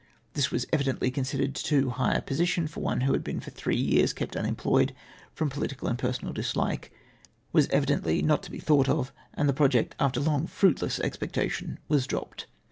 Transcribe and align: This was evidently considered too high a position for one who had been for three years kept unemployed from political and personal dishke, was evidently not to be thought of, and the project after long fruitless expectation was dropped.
This 0.33 0.49
was 0.49 0.65
evidently 0.73 1.11
considered 1.11 1.53
too 1.53 1.91
high 1.91 2.13
a 2.15 2.23
position 2.23 2.65
for 2.67 2.79
one 2.79 3.01
who 3.01 3.13
had 3.13 3.23
been 3.23 3.39
for 3.39 3.51
three 3.51 3.75
years 3.77 4.13
kept 4.13 4.35
unemployed 4.35 4.95
from 5.35 5.51
political 5.51 5.87
and 5.87 5.95
personal 5.99 6.33
dishke, 6.33 6.89
was 7.51 7.67
evidently 7.69 8.23
not 8.23 8.41
to 8.41 8.49
be 8.51 8.57
thought 8.57 8.89
of, 8.89 9.13
and 9.35 9.47
the 9.47 9.53
project 9.53 9.93
after 9.99 10.19
long 10.19 10.47
fruitless 10.47 10.99
expectation 11.01 11.77
was 11.87 12.07
dropped. 12.07 12.47